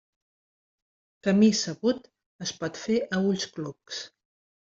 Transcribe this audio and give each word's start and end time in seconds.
Camí 1.27 1.49
sabut 1.59 2.09
es 2.47 2.55
pot 2.63 2.79
fer 2.87 2.97
a 3.19 3.23
ulls 3.29 3.47
clucs. 3.59 4.01